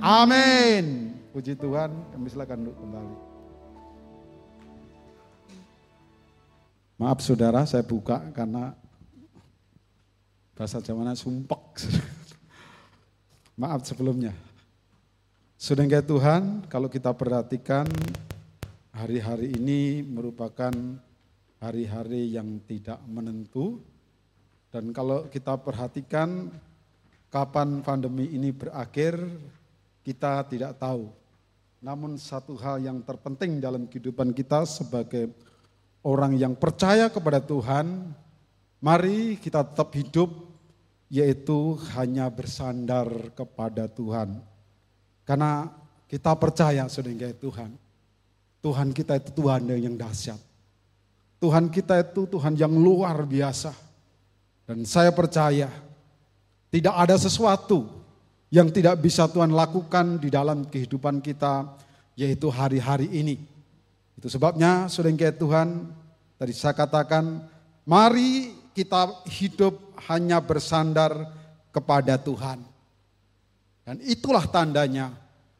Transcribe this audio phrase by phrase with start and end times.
[0.00, 1.16] Amin.
[1.32, 3.16] Puji Tuhan, kami silakan duduk kembali.
[6.96, 8.72] Maaf saudara, saya buka karena
[10.56, 11.84] bahasa Jawa sumpek.
[13.60, 14.32] Maaf sebelumnya.
[15.56, 17.88] Sudah Tuhan, kalau kita perhatikan
[18.92, 20.72] hari-hari ini merupakan
[21.60, 23.80] hari-hari yang tidak menentu.
[24.72, 26.52] Dan kalau kita perhatikan
[27.32, 29.16] kapan pandemi ini berakhir,
[30.06, 31.10] kita tidak tahu.
[31.82, 35.34] Namun satu hal yang terpenting dalam kehidupan kita sebagai
[36.06, 38.14] orang yang percaya kepada Tuhan,
[38.78, 40.30] mari kita tetap hidup
[41.10, 44.38] yaitu hanya bersandar kepada Tuhan.
[45.26, 45.74] Karena
[46.06, 47.74] kita percaya saudara Tuhan.
[48.62, 50.38] Tuhan kita itu Tuhan yang dahsyat.
[51.42, 53.74] Tuhan kita itu Tuhan yang luar biasa.
[54.66, 55.70] Dan saya percaya
[56.70, 57.95] tidak ada sesuatu
[58.56, 61.76] yang tidak bisa Tuhan lakukan di dalam kehidupan kita
[62.16, 63.36] yaitu hari-hari ini.
[64.16, 65.92] Itu sebabnya saudara Tuhan
[66.40, 67.44] tadi saya katakan
[67.84, 71.12] mari kita hidup hanya bersandar
[71.68, 72.64] kepada Tuhan.
[73.84, 75.12] Dan itulah tandanya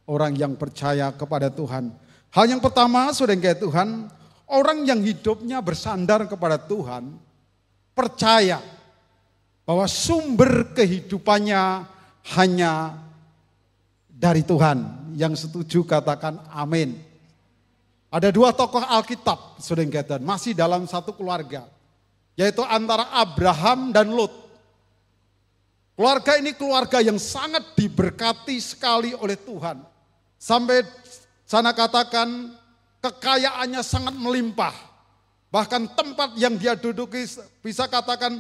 [0.09, 1.93] orang yang percaya kepada Tuhan.
[2.33, 4.09] Hal yang pertama saudara Tuhan,
[4.49, 7.13] orang yang hidupnya bersandar kepada Tuhan
[7.93, 8.65] percaya
[9.69, 11.93] bahwa sumber kehidupannya
[12.35, 12.99] hanya
[14.11, 15.07] dari Tuhan.
[15.15, 16.99] Yang setuju katakan amin.
[18.11, 21.69] Ada dua tokoh Alkitab, saudara masih dalam satu keluarga.
[22.37, 24.33] Yaitu antara Abraham dan Lot.
[25.97, 29.81] Keluarga ini keluarga yang sangat diberkati sekali oleh Tuhan.
[30.37, 30.85] Sampai
[31.49, 32.53] sana katakan
[33.01, 34.77] kekayaannya sangat melimpah.
[35.49, 37.25] Bahkan tempat yang dia duduki
[37.65, 38.37] bisa katakan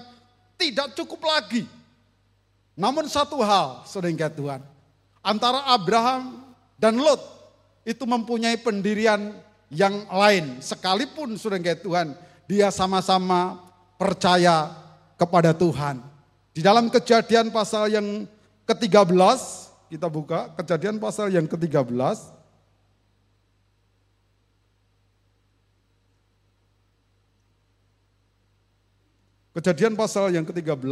[0.61, 1.65] tidak cukup lagi.
[2.77, 4.61] Namun satu hal, saudara Tuhan,
[5.25, 6.45] antara Abraham
[6.77, 7.19] dan Lot
[7.89, 9.33] itu mempunyai pendirian
[9.73, 10.61] yang lain.
[10.61, 12.13] Sekalipun saudara Tuhan,
[12.45, 13.65] dia sama-sama
[13.97, 14.77] percaya
[15.17, 16.05] kepada Tuhan.
[16.53, 18.29] Di dalam kejadian pasal yang
[18.69, 19.41] ke-13,
[19.89, 22.37] kita buka kejadian pasal yang ke-13,
[29.57, 30.85] Kejadian pasal yang ke-13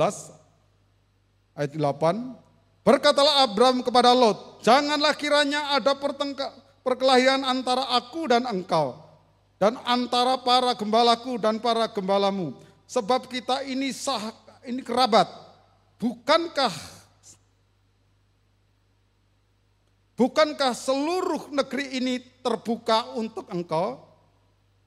[1.54, 2.84] ayat 8.
[2.84, 5.96] Berkatalah Abram kepada Lot, janganlah kiranya ada
[6.84, 9.00] perkelahian antara aku dan engkau
[9.56, 12.52] dan antara para gembalaku dan para gembalamu.
[12.84, 14.20] Sebab kita ini sah,
[14.68, 15.26] ini kerabat.
[15.96, 16.94] Bukankah
[20.14, 23.98] Bukankah seluruh negeri ini terbuka untuk engkau?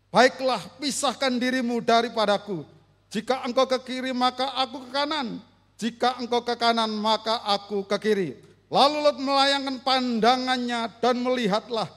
[0.08, 2.64] Baiklah, pisahkan dirimu daripadaku
[3.12, 5.44] jika engkau ke kiri maka aku ke kanan.
[5.78, 8.30] Jika engkau ke kanan maka aku ke kiri.
[8.68, 11.88] Lalu Lot melayangkan pandangannya dan melihatlah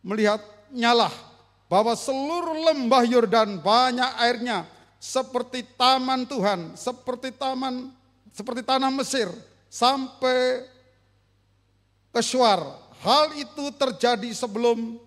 [0.00, 1.12] melihatnya lah
[1.68, 4.64] bahwa seluruh lembah Yordan banyak airnya
[4.96, 7.92] seperti taman Tuhan, seperti taman
[8.32, 9.28] seperti tanah Mesir
[9.68, 10.64] sampai
[12.14, 12.64] ke Syuar.
[12.98, 14.98] Hal itu terjadi sebelum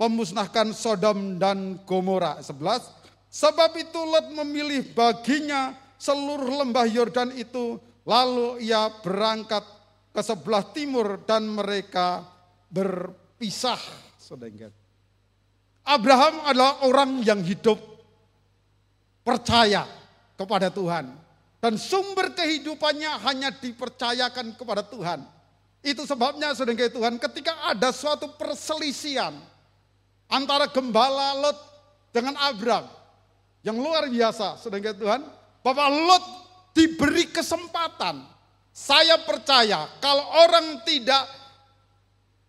[0.00, 2.40] pemusnahkan Sodom dan Gomora.
[2.40, 3.01] 11.
[3.32, 7.80] Sebab itu Lot memilih baginya seluruh lembah Yordan itu.
[8.04, 9.64] Lalu ia berangkat
[10.12, 12.28] ke sebelah timur dan mereka
[12.68, 13.80] berpisah.
[15.82, 17.80] Abraham adalah orang yang hidup
[19.24, 19.88] percaya
[20.36, 21.16] kepada Tuhan.
[21.56, 25.24] Dan sumber kehidupannya hanya dipercayakan kepada Tuhan.
[25.80, 29.32] Itu sebabnya saudara Tuhan ketika ada suatu perselisihan
[30.28, 31.58] antara gembala Lot
[32.12, 33.01] dengan Abram
[33.62, 35.22] yang luar biasa, saudara Tuhan.
[35.62, 36.24] Bapak Lot
[36.74, 38.26] diberi kesempatan.
[38.72, 41.22] Saya percaya kalau orang tidak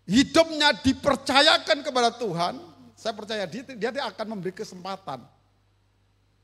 [0.10, 2.58] hidupnya dipercayakan kepada Tuhan,
[2.98, 5.22] saya percaya dia, dia akan memberi kesempatan.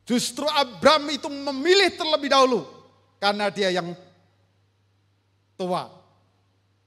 [0.03, 2.65] Justru Abram itu memilih terlebih dahulu
[3.21, 3.93] karena dia yang
[5.55, 5.87] tua.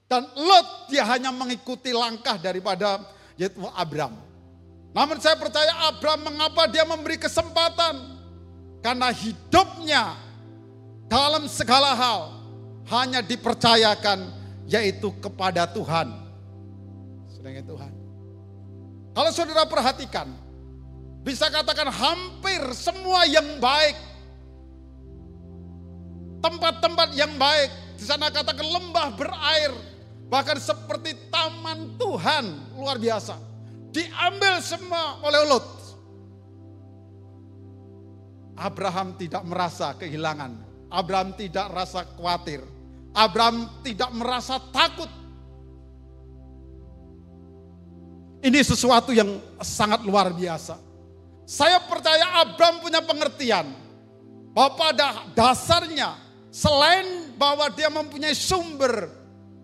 [0.05, 3.01] Dan Lot dia hanya mengikuti langkah daripada
[3.39, 4.13] yaitu Abram.
[4.93, 8.13] Namun saya percaya Abraham mengapa dia memberi kesempatan?
[8.85, 10.13] Karena hidupnya
[11.09, 12.19] dalam segala hal
[12.93, 14.29] hanya dipercayakan
[14.69, 16.13] yaitu kepada Tuhan.
[17.33, 17.91] Sedangkan Tuhan.
[19.17, 20.29] Kalau saudara perhatikan,
[21.25, 23.97] bisa katakan hampir semua yang baik,
[26.37, 29.73] tempat-tempat yang baik, di sana katakan lembah berair,
[30.29, 33.52] bahkan seperti taman Tuhan, luar biasa
[33.93, 35.67] diambil semua oleh Lot.
[38.57, 40.51] Abraham tidak merasa kehilangan.
[40.89, 42.61] Abraham tidak rasa khawatir.
[43.13, 45.09] Abraham tidak merasa takut.
[48.43, 50.75] Ini sesuatu yang sangat luar biasa.
[51.47, 53.71] Saya percaya Abraham punya pengertian
[54.53, 56.13] bahwa pada dasarnya
[56.53, 59.09] selain bahwa dia mempunyai sumber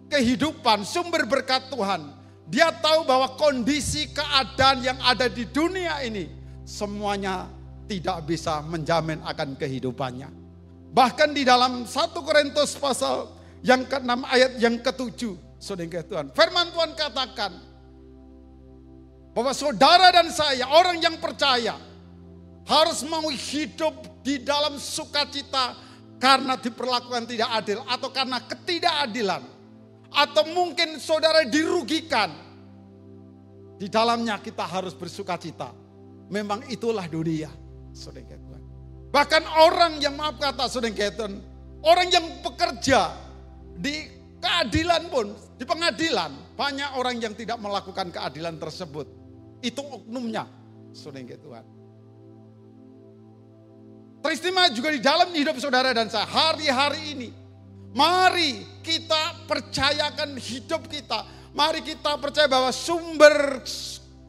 [0.09, 2.18] kehidupan, sumber berkat Tuhan,
[2.49, 6.25] dia tahu bahwa kondisi keadaan yang ada di dunia ini
[6.65, 7.45] semuanya
[7.85, 10.29] tidak bisa menjamin akan kehidupannya.
[10.89, 11.93] Bahkan di dalam 1
[12.25, 13.29] Korintus pasal
[13.61, 16.33] yang ke-6 ayat yang ke-7, saudara Tuhan.
[16.33, 17.51] Firman Tuhan katakan,
[19.33, 21.77] bahwa saudara dan saya, orang yang percaya,
[22.65, 23.93] harus mau hidup
[24.25, 25.77] di dalam sukacita
[26.17, 29.58] karena diperlakukan tidak adil atau karena ketidakadilan.
[30.09, 32.33] Atau mungkin saudara dirugikan.
[33.79, 35.71] Di dalamnya kita harus bersukacita.
[36.29, 37.49] Memang itulah dunia.
[37.93, 38.37] Saudara.
[39.09, 41.41] Bahkan orang yang maaf kata saudara Tuhan.
[41.79, 43.15] Orang yang bekerja
[43.79, 44.03] di
[44.37, 46.53] keadilan pun, di pengadilan.
[46.59, 49.07] Banyak orang yang tidak melakukan keadilan tersebut
[49.63, 50.45] itu oknumnya.
[50.91, 51.65] Saudara Tuhan.
[54.19, 57.29] Teristimewa juga di dalam hidup saudara dan saya hari-hari ini.
[57.93, 61.25] Mari kita percayakan hidup kita.
[61.57, 63.65] Mari kita percaya bahwa sumber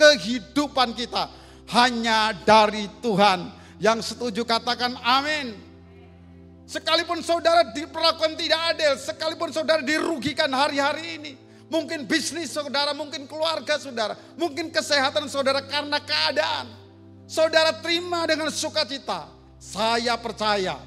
[0.00, 1.28] kehidupan kita
[1.76, 3.52] hanya dari Tuhan.
[3.80, 5.56] Yang setuju katakan amin.
[6.64, 11.32] Sekalipun saudara diperlakukan tidak adil, sekalipun saudara dirugikan hari-hari ini,
[11.66, 16.70] mungkin bisnis saudara, mungkin keluarga saudara, mungkin kesehatan saudara karena keadaan.
[17.26, 19.26] Saudara terima dengan sukacita.
[19.58, 20.78] Saya percaya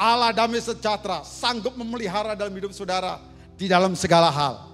[0.00, 3.20] Allah damai sejahtera sanggup memelihara dalam hidup saudara
[3.52, 4.64] di dalam segala hal.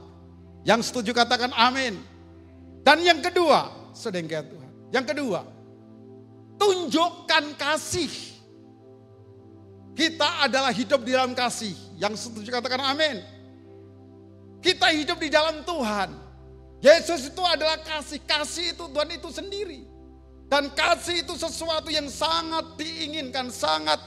[0.62, 1.98] Yang setuju katakan amin.
[2.86, 4.72] Dan yang kedua, sedengkat Tuhan.
[4.94, 5.42] Yang kedua,
[6.62, 8.38] tunjukkan kasih.
[9.98, 11.74] Kita adalah hidup di dalam kasih.
[11.98, 13.18] Yang setuju katakan amin.
[14.62, 16.14] Kita hidup di dalam Tuhan.
[16.78, 18.22] Yesus itu adalah kasih.
[18.22, 19.82] Kasih itu Tuhan itu sendiri.
[20.46, 23.98] Dan kasih itu sesuatu yang sangat diinginkan, sangat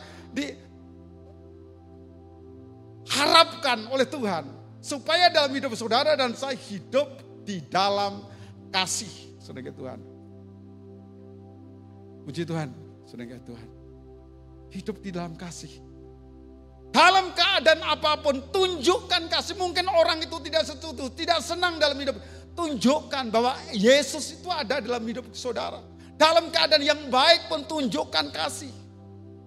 [3.10, 4.46] diharapkan oleh Tuhan.
[4.80, 7.10] Supaya dalam hidup saudara dan saya hidup
[7.44, 8.24] di dalam
[8.72, 9.12] kasih.
[9.42, 10.00] Saudara Tuhan.
[12.24, 12.70] Puji Tuhan,
[13.04, 13.70] saudara Tuhan.
[14.70, 15.84] Hidup di dalam kasih.
[16.96, 19.60] Dalam keadaan apa pun, tunjukkan kasih.
[19.60, 22.16] Mungkin orang itu tidak setuju, tidak senang dalam hidup.
[22.56, 25.84] Tunjukkan bahwa Yesus itu ada dalam hidup saudara.
[26.16, 28.72] Dalam keadaan yang baik pun tunjukkan kasih.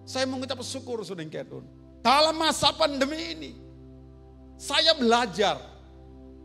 [0.05, 1.82] Saya mengucap syukur saudara Kedon.
[2.03, 3.53] Dalam masa pandemi ini,
[4.59, 5.55] saya belajar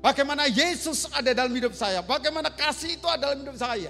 [0.06, 2.06] bagaimana Yesus ada dalam hidup saya.
[2.06, 3.90] Bagaimana kasih itu ada dalam hidup saya.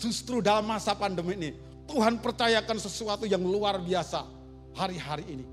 [0.00, 1.50] Justru dalam masa pandemi ini,
[1.84, 4.24] Tuhan percayakan sesuatu yang luar biasa
[4.72, 5.46] hari-hari ini.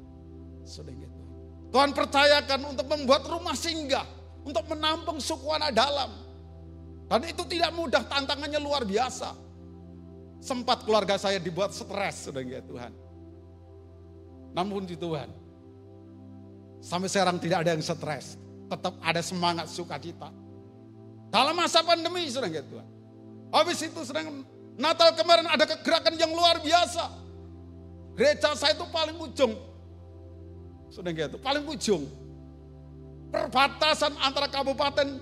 [1.68, 4.08] Tuhan percayakan untuk membuat rumah singgah,
[4.48, 6.16] untuk menampung suku anak dalam.
[7.12, 9.36] Dan itu tidak mudah, tantangannya luar biasa.
[10.40, 13.07] Sempat keluarga saya dibuat stres, sudah ya Tuhan.
[14.58, 15.30] Namun di Tuhan,
[16.82, 18.42] sampai sekarang tidak ada yang stres.
[18.66, 20.34] Tetap ada semangat sukacita.
[21.30, 22.88] Dalam masa pandemi, sudah ya Tuhan.
[23.54, 24.42] Habis itu sedang
[24.78, 27.06] Natal kemarin ada kegerakan yang luar biasa.
[28.18, 29.54] Gereja saya itu paling ujung,
[30.90, 32.10] sudah gitu, paling ujung.
[33.30, 35.22] Perbatasan antara Kabupaten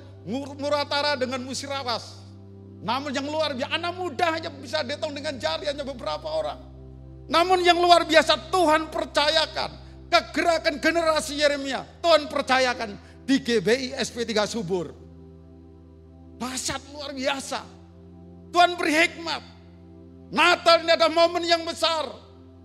[0.55, 2.23] Muratara dengan Musirawas.
[2.79, 6.74] Namun yang luar biasa, anak muda hanya bisa dihitung dengan jari hanya beberapa orang.
[7.25, 9.71] Namun yang luar biasa Tuhan percayakan
[10.09, 11.81] kegerakan generasi Yeremia.
[11.99, 14.93] Tuhan percayakan di GBI SP3 Subur.
[16.37, 17.63] Dahsyat luar biasa.
[18.53, 19.43] Tuhan beri hikmat.
[20.29, 22.05] Natal ini ada momen yang besar.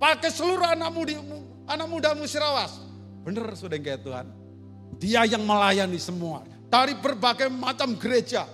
[0.00, 1.12] Pakai seluruh anak muda,
[1.68, 2.72] anak muda Musirawas
[3.20, 4.26] Benar sudah kayak Tuhan.
[4.96, 6.44] Dia yang melayani semua.
[6.72, 8.48] Dari berbagai macam gereja.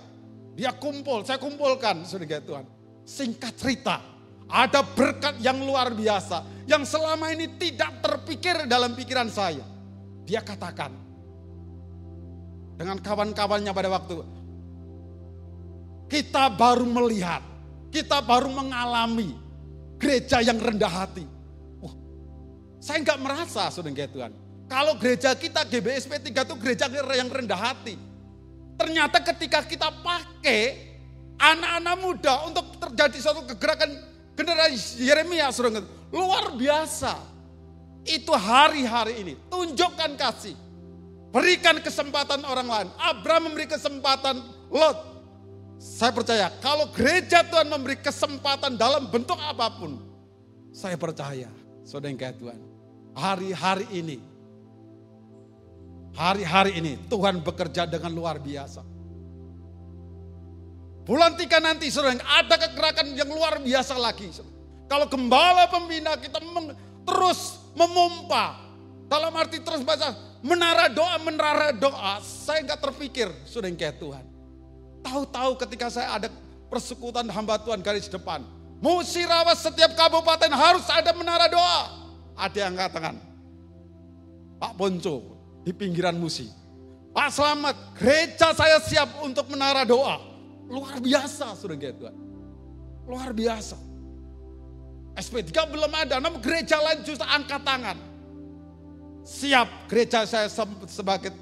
[0.57, 2.65] Dia kumpul, saya kumpulkan sudah kayak Tuhan.
[3.07, 4.01] Singkat cerita,
[4.47, 6.43] ada berkat yang luar biasa.
[6.67, 9.63] Yang selama ini tidak terpikir dalam pikiran saya.
[10.27, 10.91] Dia katakan.
[12.75, 14.23] Dengan kawan-kawannya pada waktu.
[16.07, 17.43] Kita baru melihat.
[17.91, 19.31] Kita baru mengalami
[19.97, 21.25] gereja yang rendah hati.
[21.81, 21.95] Oh,
[22.83, 24.31] saya nggak merasa sudah kayak Tuhan.
[24.67, 27.95] Kalau gereja kita GBSP 3 itu gereja yang rendah hati.
[28.77, 30.85] Ternyata ketika kita pakai
[31.39, 33.89] anak-anak muda untuk terjadi suatu kegerakan
[34.37, 35.49] generasi Yeremia
[36.13, 37.17] luar biasa.
[38.07, 39.33] Itu hari-hari ini.
[39.51, 40.55] Tunjukkan kasih.
[41.33, 42.87] Berikan kesempatan orang lain.
[42.95, 44.39] Abraham memberi kesempatan
[44.71, 45.17] Lot.
[45.77, 49.99] Saya percaya kalau gereja Tuhan memberi kesempatan dalam bentuk apa pun.
[50.71, 51.51] Saya percaya.
[51.83, 52.59] Saudara yang Tuhan.
[53.17, 54.17] Hari-hari ini
[56.17, 58.81] Hari-hari ini Tuhan bekerja dengan luar biasa.
[61.07, 64.27] Bulan tiga nanti saudara ada kegerakan yang luar biasa lagi.
[64.91, 66.43] Kalau gembala pembina kita
[67.07, 68.67] terus memompa.
[69.07, 70.11] Dalam arti terus baca
[70.43, 72.19] menara doa, menara doa.
[72.19, 74.27] Saya nggak terpikir sudah kayak Tuhan.
[74.99, 76.27] Tahu-tahu ketika saya ada
[76.67, 78.43] persekutuan hamba Tuhan garis depan.
[78.83, 81.81] Musirawas setiap kabupaten harus ada menara doa.
[82.35, 83.15] Ada yang katakan,
[84.59, 86.51] Pak Ponco di pinggiran Musi.
[87.15, 90.26] Pak Selamat, gereja saya siap untuk menara doa.
[90.67, 92.15] Luar biasa sudah Tuhan.
[93.07, 93.79] Luar biasa.
[95.17, 97.97] SP3 belum ada, namun gereja lain justru angkat tangan.
[99.25, 100.47] Siap gereja saya
[100.85, 101.33] sebagai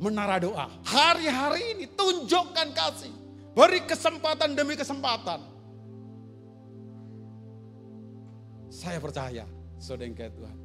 [0.00, 0.66] menara doa.
[0.82, 3.12] Hari-hari ini tunjukkan kasih.
[3.54, 5.38] Beri kesempatan demi kesempatan.
[8.66, 9.46] Saya percaya,
[9.78, 10.56] saudara Tuhan.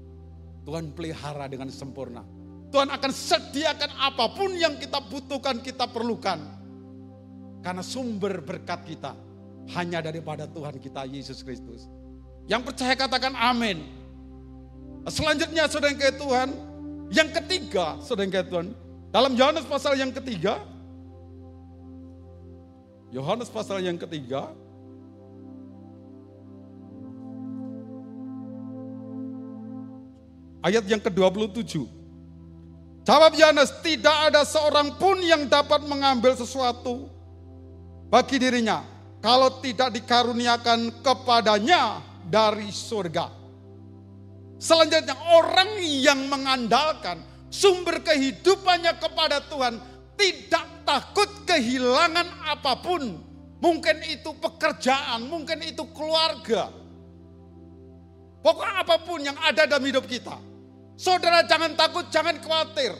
[0.65, 2.25] Tuhan pelihara dengan sempurna.
[2.73, 6.58] Tuhan akan sediakan apa pun yang kita butuhkan, kita perlukan.
[7.59, 9.15] Karena sumber berkat kita
[9.75, 11.85] hanya daripada Tuhan kita Yesus Kristus.
[12.49, 13.85] Yang percaya katakan amin.
[15.05, 16.49] Selanjutnya saudara yang Tuhan,
[17.13, 18.67] yang ketiga saudara yang Tuhan,
[19.09, 20.61] dalam Yohanes pasal yang ketiga,
[23.09, 24.53] Yohanes pasal yang ketiga,
[30.61, 31.85] ayat yang ke-27.
[33.07, 37.09] Jawab Yohanes, tidak ada seorang pun yang dapat mengambil sesuatu
[38.09, 38.81] bagi dirinya
[39.23, 43.37] kalau tidak dikaruniakan kepadanya dari surga.
[44.59, 49.79] Selanjutnya orang yang mengandalkan sumber kehidupannya kepada Tuhan
[50.19, 53.29] tidak takut kehilangan apa pun.
[53.59, 56.71] Mungkin itu pekerjaan, mungkin itu keluarga.
[58.39, 60.49] Pokoknya apa pun yang ada dalam hidup kita
[60.99, 62.91] Saudara jangan takut, jangan khawatir.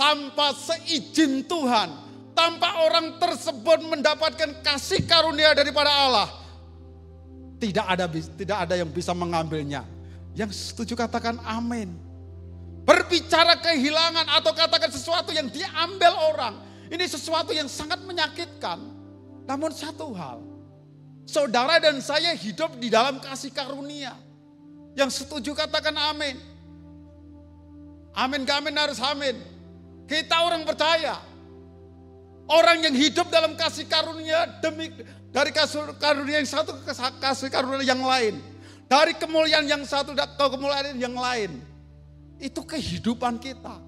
[0.00, 2.07] Tanpa seizin Tuhan,
[2.38, 6.28] tanpa orang tersebut mendapatkan kasih karunia daripada Allah,
[7.58, 9.82] tidak ada tidak ada yang bisa mengambilnya.
[10.38, 11.98] Yang setuju katakan amin.
[12.86, 16.54] Berbicara kehilangan atau katakan sesuatu yang diambil orang,
[16.88, 18.80] ini sesuatu yang sangat menyakitkan.
[19.44, 20.40] Namun satu hal,
[21.26, 24.14] saudara dan saya hidup di dalam kasih karunia.
[24.94, 26.38] Yang setuju katakan amin.
[28.16, 29.36] Amin amin harus amin.
[30.08, 31.20] Kita orang percaya.
[32.48, 34.88] Orang yang hidup dalam kasih karunia demi
[35.28, 38.40] dari kasih karunia yang satu ke kasih karunia yang lain.
[38.88, 41.60] Dari kemuliaan yang satu ke kemuliaan yang lain.
[42.40, 43.84] Itu kehidupan kita.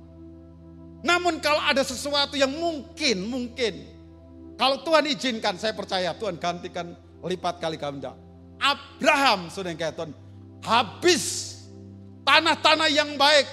[1.01, 3.75] Namun kalau ada sesuatu yang mungkin, mungkin.
[4.61, 6.93] Kalau Tuhan izinkan, saya percaya Tuhan gantikan
[7.25, 8.13] lipat kali ganda.
[8.61, 10.13] Abraham, sudah kayak Tuhan,
[10.61, 11.57] habis
[12.29, 13.49] tanah-tanah yang baik,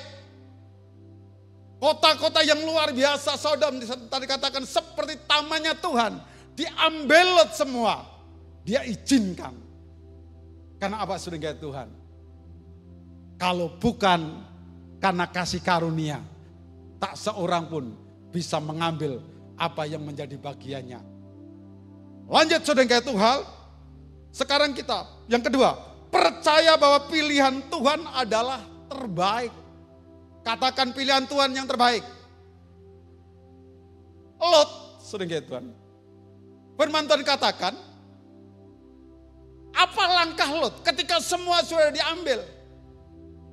[1.78, 3.78] Kota-kota yang luar biasa Sodom
[4.10, 6.14] tadi katakan seperti tamannya Tuhan.
[6.58, 8.02] Diambil semua.
[8.66, 9.54] Dia izinkan.
[10.82, 11.90] Karena apa sudah Tuhan?
[13.38, 14.42] Kalau bukan
[14.98, 16.18] karena kasih karunia,
[16.98, 17.94] tak seorang pun
[18.34, 19.22] bisa mengambil
[19.58, 21.02] apa yang menjadi bagiannya.
[22.28, 23.40] Lanjut saudara Tuhan,
[24.34, 25.78] sekarang kita yang kedua,
[26.10, 29.54] percaya bahwa pilihan Tuhan adalah terbaik.
[30.48, 32.08] Katakan pilihan Tuhan yang terbaik.
[34.40, 34.72] Lot,
[35.28, 35.76] ya Tuhan.
[36.80, 37.76] Firman Tuhan katakan,
[39.76, 42.48] apa langkah Lot ketika semua sudah diambil?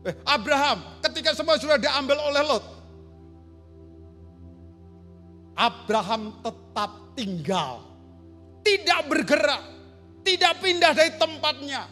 [0.06, 2.64] Eh, Abraham, ketika semua sudah diambil oleh Lot.
[5.58, 7.82] Abraham tetap tinggal.
[8.62, 9.62] Tidak bergerak.
[10.22, 11.90] Tidak pindah dari tempatnya.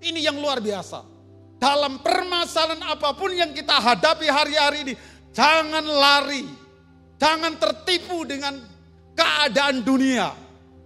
[0.00, 1.17] Ini yang luar biasa
[1.58, 4.94] dalam permasalahan apa pun yang kita hadapi hari-hari ini,
[5.34, 6.46] jangan lari,
[7.18, 8.58] jangan tertipu dengan
[9.18, 10.34] keadaan dunia.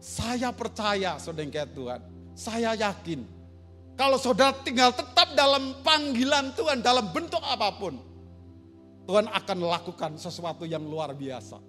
[0.02, 2.00] Saya percaya, saudara Tuhan,
[2.34, 3.22] saya yakin
[3.92, 8.00] kalau saudara tinggal tetap dalam panggilan Tuhan dalam bentuk apa pun,
[9.04, 11.60] Tuhan akan melakukan sesuatu yang luar biasa.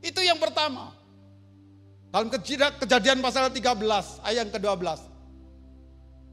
[0.00, 0.96] Itu yang pertama.
[2.08, 3.68] Dalam kejadian pasal 13
[4.24, 5.17] ayat ke-12.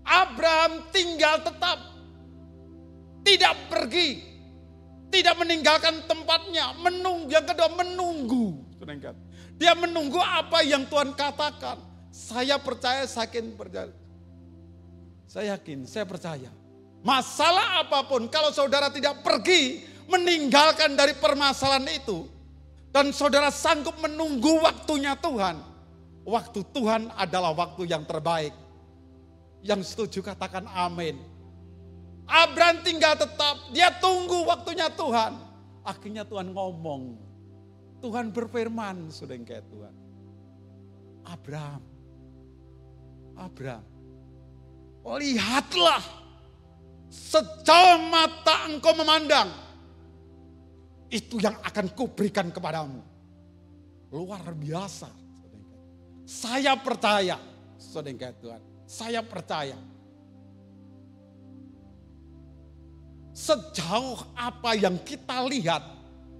[0.05, 1.81] Abraham tinggal tetap.
[3.25, 4.21] Tidak pergi.
[5.09, 6.77] Tidak meninggalkan tempatnya.
[6.77, 7.33] Menunggu.
[7.33, 8.61] Yang kedua menunggu.
[9.57, 11.81] Dia menunggu apa yang Tuhan katakan.
[12.13, 13.51] Saya percaya, saya yakin.
[15.27, 16.47] Saya yakin, saya percaya.
[17.03, 22.25] Masalah apa pun, kalau saudara tidak pergi, meninggalkan dari permasalahan itu,
[22.89, 25.59] dan saudara sanggup menunggu waktunya Tuhan,
[26.25, 28.55] waktu Tuhan adalah waktu yang terbaik.
[29.65, 31.17] Yang setuju katakan amin.
[32.29, 35.41] Abraham tinggal tetap, dia tunggu waktunya Tuhan.
[35.81, 37.17] Akhirnya Tuhan ngomong.
[37.97, 39.93] Tuhan berfirman, sudah kayak Tuhan.
[41.25, 41.81] Abraham.
[43.33, 43.85] Abraham.
[45.05, 46.01] Lihatlah
[47.09, 49.49] sejauh mata engkau memandang.
[51.09, 53.01] Itu yang akan kuberikan kepadamu.
[54.13, 55.09] Luar biasa.
[56.25, 57.37] Saya percaya.
[57.77, 58.74] Saudara Tuhan.
[58.85, 59.77] Saya percaya.
[63.35, 65.83] Sejauh apa yang kita lihat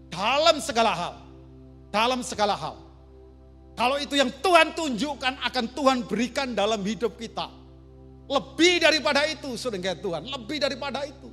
[0.08, 1.16] dalam segala hal.
[1.92, 2.78] Dalam segala hal.
[3.76, 7.52] Kalau itu yang Tuhan tunjukkan akan Tuhan berikan dalam hidup kita.
[8.26, 10.24] Lebih daripada itu, saudara Tuhan.
[10.24, 11.30] Lebih daripada itu.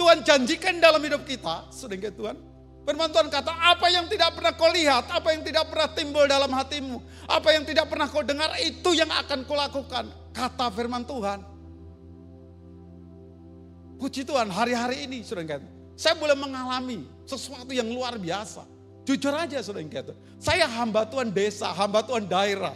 [0.00, 2.51] Tuhan janjikan dalam hidup kita, saudara Tuhan.
[2.82, 6.50] Firman Tuhan kata, apa yang tidak pernah kau lihat, apa yang tidak pernah timbul dalam
[6.50, 6.98] hatimu,
[7.30, 10.10] apa yang tidak pernah kau dengar, itu yang akan kau lakukan.
[10.34, 11.46] Kata firman Tuhan.
[14.02, 15.62] Puji Tuhan, hari-hari ini, saudara
[15.94, 18.66] saya boleh mengalami sesuatu yang luar biasa.
[19.06, 20.10] Jujur aja, saudara
[20.42, 22.74] Saya hamba Tuhan desa, hamba Tuhan daerah.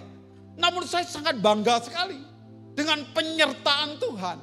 [0.54, 2.22] Namun saya sangat bangga sekali
[2.78, 4.38] dengan penyertaan Tuhan.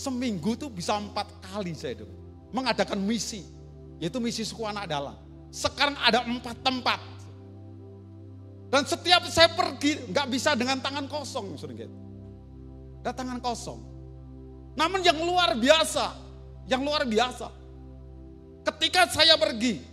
[0.00, 2.08] Seminggu tuh bisa empat kali saya itu
[2.56, 3.44] mengadakan misi,
[4.00, 5.12] yaitu misi suku anak dalam.
[5.52, 7.00] Sekarang ada empat tempat.
[8.72, 11.92] Dan setiap saya pergi nggak bisa dengan tangan kosong, gitu.
[13.04, 13.76] Dan tangan kosong.
[14.72, 16.16] Namun yang luar biasa,
[16.64, 17.52] yang luar biasa.
[18.72, 19.84] Ketika saya pergi,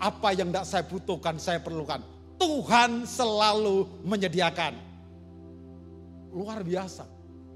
[0.00, 2.00] apa yang tidak saya butuhkan, saya perlukan.
[2.40, 4.72] Tuhan selalu menyediakan.
[6.32, 7.13] Luar biasa.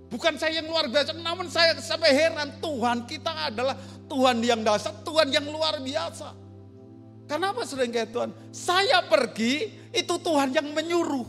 [0.09, 3.77] Bukan saya yang luar biasa, namun saya sampai heran Tuhan kita adalah
[4.09, 6.33] Tuhan yang dasar, Tuhan yang luar biasa.
[7.29, 8.33] Kenapa sering kayak Tuhan?
[8.49, 11.29] Saya pergi, itu Tuhan yang menyuruh.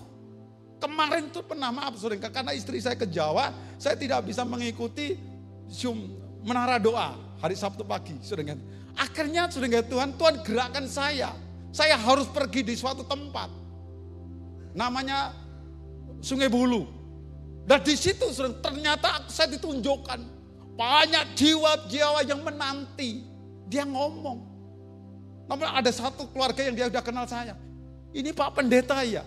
[0.80, 5.20] Kemarin tuh pernah maaf sering karena istri saya ke Jawa, saya tidak bisa mengikuti
[5.68, 6.16] Zoom
[6.48, 8.16] menara doa hari Sabtu pagi.
[8.24, 8.56] Sering
[8.96, 11.36] Akhirnya sering Tuhan, Tuhan gerakkan saya.
[11.76, 13.52] Saya harus pergi di suatu tempat.
[14.72, 15.36] Namanya
[16.24, 16.99] Sungai Bulu.
[17.70, 18.26] Dan di situ
[18.66, 20.18] ternyata saya ditunjukkan
[20.74, 23.22] banyak jiwa-jiwa yang menanti.
[23.70, 24.42] Dia ngomong.
[25.46, 27.54] Namun ada satu keluarga yang dia sudah kenal saya.
[28.10, 29.22] Ini Pak Pendeta ya.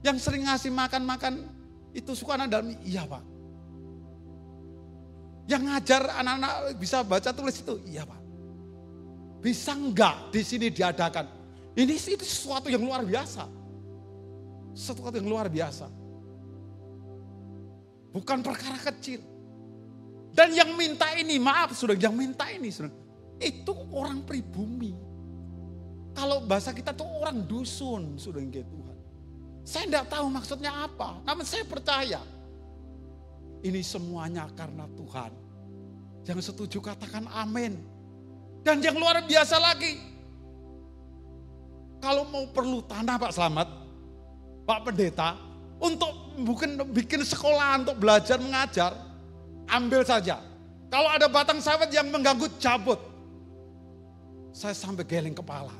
[0.00, 1.44] Yang sering ngasih makan-makan
[1.92, 2.72] itu suka anak dalam.
[2.80, 3.22] Iya Pak.
[5.44, 7.76] Yang ngajar anak-anak bisa baca tulis itu.
[7.84, 8.20] Iya Pak.
[9.44, 11.28] Bisa enggak di sini diadakan?
[11.76, 13.44] Ini itu sesuatu yang luar biasa.
[14.72, 16.03] Sesuatu yang luar biasa.
[18.14, 19.18] Bukan perkara kecil.
[20.30, 22.90] Dan yang minta ini, maaf sudah, yang minta ini sudah,
[23.42, 24.94] itu orang pribumi.
[26.14, 28.96] Kalau bahasa kita tuh orang dusun, sudah gitu Tuhan.
[29.66, 32.22] Saya tidak tahu maksudnya apa, namun saya percaya.
[33.66, 35.32] Ini semuanya karena Tuhan.
[36.28, 37.80] Yang setuju katakan amin.
[38.62, 39.98] Dan yang luar biasa lagi.
[41.98, 43.68] Kalau mau perlu tanah Pak Selamat,
[44.68, 45.40] Pak Pendeta,
[45.80, 48.92] untuk bukan bikin sekolah untuk belajar mengajar,
[49.70, 50.42] ambil saja.
[50.90, 52.98] Kalau ada batang sawit yang mengganggu, cabut.
[54.54, 55.74] Saya sampai geleng kepala.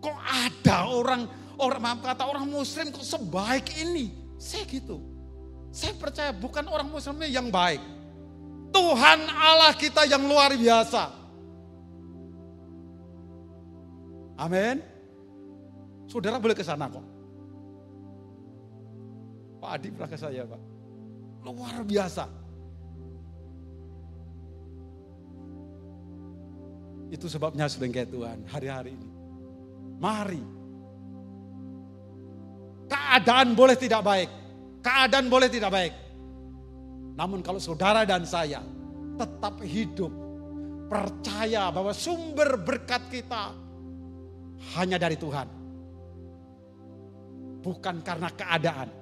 [0.00, 1.28] Kok ada orang
[1.60, 4.08] orang kata orang muslim kok sebaik ini?
[4.40, 5.04] Saya gitu.
[5.68, 7.80] Saya percaya bukan orang muslimnya yang baik.
[8.72, 11.12] Tuhan Allah kita yang luar biasa.
[14.40, 14.80] Amin.
[16.08, 17.11] Saudara boleh ke sana kok.
[19.62, 20.58] Pak Adi ke saya Pak.
[21.46, 22.26] Luar biasa.
[27.14, 29.08] Itu sebabnya kayak Tuhan hari-hari ini.
[30.02, 30.42] Mari.
[32.90, 34.30] Keadaan boleh tidak baik.
[34.82, 35.94] Keadaan boleh tidak baik.
[37.14, 38.58] Namun kalau saudara dan saya
[39.14, 40.10] tetap hidup.
[40.90, 43.54] Percaya bahwa sumber berkat kita
[44.74, 45.48] hanya dari Tuhan.
[47.62, 49.01] Bukan karena keadaan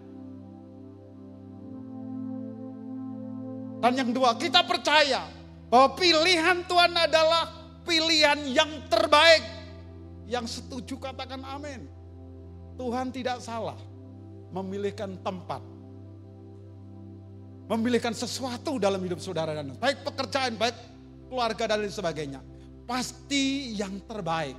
[3.80, 5.24] Dan yang kedua, kita percaya
[5.72, 7.48] bahwa pilihan Tuhan adalah
[7.88, 9.40] pilihan yang terbaik.
[10.28, 11.88] Yang setuju katakan amin.
[12.76, 13.80] Tuhan tidak salah
[14.52, 15.64] memilihkan tempat.
[17.72, 20.76] Memilihkan sesuatu dalam hidup saudara dan baik pekerjaan, baik
[21.30, 22.40] keluarga dan lain sebagainya.
[22.84, 24.58] Pasti yang terbaik.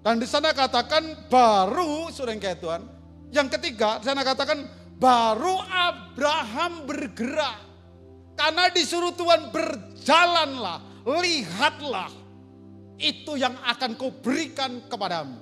[0.00, 2.82] Dan di sana katakan baru, sudah yang Tuhan.
[3.34, 4.62] Yang ketiga, di sana katakan
[5.02, 7.65] baru Abraham bergerak
[8.36, 12.12] karena disuruh Tuhan berjalanlah, lihatlah.
[12.96, 15.36] Itu yang akan kau berikan kepadamu.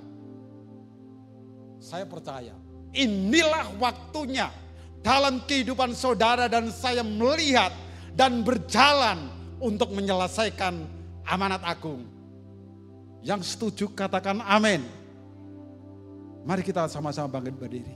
[1.79, 4.47] Saya percaya inilah waktunya
[5.03, 7.69] dalam kehidupan saudara dan saya melihat
[8.15, 9.29] dan berjalan
[9.59, 10.87] untuk menyelesaikan
[11.27, 12.07] amanat agung.
[13.21, 14.81] Yang setuju katakan amin.
[16.45, 17.95] Mari kita sama-sama bangkit berdiri.